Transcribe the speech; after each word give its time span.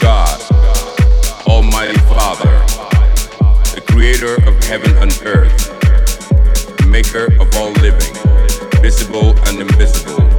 God, 0.00 0.40
Almighty 1.46 1.98
Father, 2.00 2.50
the 3.74 3.82
creator 3.86 4.34
of 4.48 4.62
heaven 4.64 4.96
and 4.96 5.12
earth, 5.24 5.68
the 6.78 6.86
maker 6.88 7.26
of 7.40 7.54
all 7.56 7.70
living, 7.82 8.80
visible 8.82 9.36
and 9.46 9.60
invisible. 9.60 10.35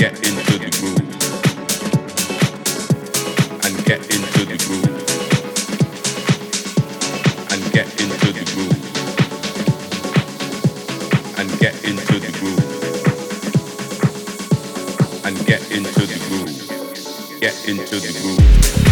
get 0.00 0.16
into 0.26 0.58
the 0.58 0.70
groove. 0.80 0.96
And 3.66 3.84
get 3.84 4.00
into 4.00 4.44
the 4.46 4.56
groove. 4.64 4.86
And 7.52 7.62
get 7.70 7.86
into 8.00 8.32
the 8.32 8.44
groove. 8.50 8.80
And 11.38 11.48
get 11.60 11.84
into 11.84 12.18
the 12.18 12.32
groove. 12.38 12.64
And 15.26 15.36
get 15.46 15.70
into 15.70 16.06
the 16.06 16.18
groove. 16.28 17.40
Get 17.40 17.68
into 17.68 17.96
the 18.00 18.12
groove. 18.22 18.89